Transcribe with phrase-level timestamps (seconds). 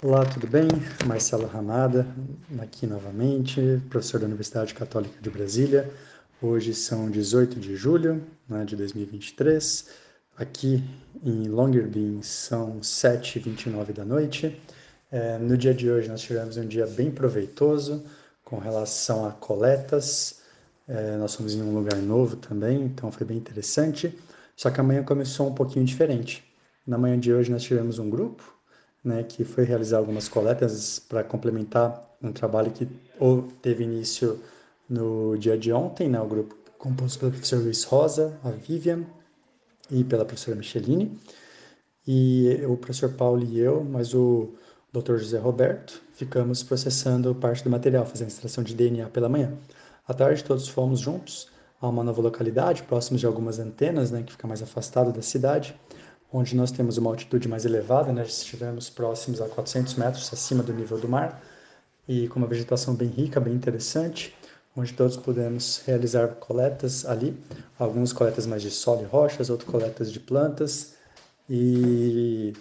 [0.00, 0.68] Olá, tudo bem?
[1.06, 2.06] Marcelo Ramada,
[2.60, 5.90] aqui novamente, professor da Universidade Católica de Brasília.
[6.40, 9.88] Hoje são 18 de julho né, de 2023.
[10.36, 10.84] Aqui
[11.24, 14.62] em Longyearbyen são 7h29 da noite.
[15.10, 18.04] É, no dia de hoje nós tivemos um dia bem proveitoso
[18.44, 20.42] com relação a coletas.
[20.86, 24.16] É, nós fomos em um lugar novo também, então foi bem interessante.
[24.54, 26.44] Só que amanhã começou um pouquinho diferente.
[26.86, 28.57] Na manhã de hoje nós tivemos um grupo
[29.08, 32.86] né, que foi realizar algumas coletas para complementar um trabalho que
[33.62, 34.38] teve início
[34.88, 39.04] no dia de ontem, né, o grupo composto pelo professor Luiz Rosa, a Vivian
[39.90, 41.18] e pela professora Micheline.
[42.06, 44.54] E o professor Paulo e eu, mas o
[44.92, 45.18] Dr.
[45.18, 49.52] José Roberto, ficamos processando parte do material, fazendo extração de DNA pela manhã.
[50.06, 51.48] À tarde, todos fomos juntos
[51.80, 55.78] a uma nova localidade, próximos de algumas antenas, né, que fica mais afastado da cidade,
[56.32, 58.22] onde nós temos uma altitude mais elevada, né?
[58.22, 61.42] estivemos próximos a 400 metros acima do nível do mar
[62.06, 64.34] e com uma vegetação bem rica, bem interessante,
[64.74, 67.36] onde todos pudemos realizar coletas ali,
[67.78, 70.94] algumas coletas mais de solo e rochas, outras coletas de plantas.
[71.50, 72.52] E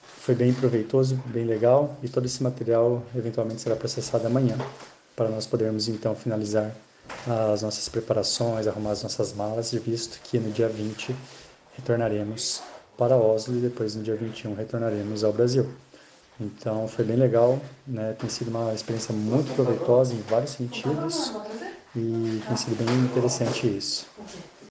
[0.00, 1.96] foi bem proveitoso, bem legal.
[2.02, 4.56] E todo esse material eventualmente será processado amanhã
[5.14, 6.74] para nós podermos então finalizar
[7.52, 11.14] as nossas preparações, arrumar as nossas malas, visto que no dia 20
[11.76, 12.62] retornaremos
[12.98, 15.66] para Oslo e depois no dia 21 retornaremos ao Brasil.
[16.40, 18.14] Então foi bem legal, né?
[18.18, 21.32] tem sido uma experiência muito proveitosa em vários sentidos
[21.96, 24.06] e tem sido bem interessante isso.